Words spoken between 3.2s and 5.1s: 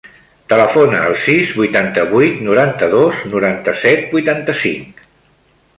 noranta-set, vuitanta-cinc.